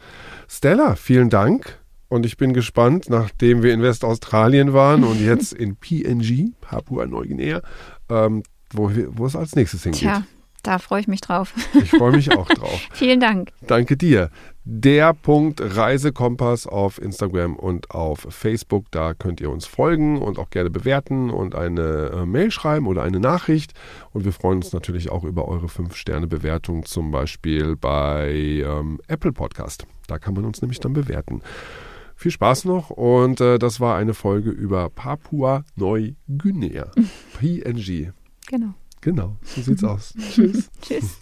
[0.49, 1.79] Stella, vielen Dank.
[2.09, 7.63] Und ich bin gespannt, nachdem wir in Westaustralien waren und jetzt in PNG, Papua-Neuguinea,
[8.09, 10.01] ähm, wo, wo es als nächstes hingeht.
[10.01, 10.25] Tja,
[10.67, 11.55] da freue ich mich drauf.
[11.75, 12.89] Ich freue mich auch drauf.
[12.93, 13.53] Vielen Dank.
[13.67, 14.31] Danke dir.
[14.65, 18.87] Der Punkt Reisekompass auf Instagram und auf Facebook.
[18.91, 23.05] Da könnt ihr uns folgen und auch gerne bewerten und eine äh, Mail schreiben oder
[23.05, 23.75] eine Nachricht.
[24.13, 29.87] Und wir freuen uns natürlich auch über eure 5-Sterne-Bewertung, zum Beispiel bei ähm, Apple Podcast.
[30.09, 31.43] Da kann man uns nämlich dann bewerten.
[32.17, 36.91] Viel Spaß noch und äh, das war eine Folge über Papua-Neuguinea.
[37.39, 38.11] PNG.
[38.49, 38.75] Genau.
[39.07, 40.15] Genau, so sieht's aus.
[40.33, 40.69] Tschüss.
[40.83, 41.19] Tschüss.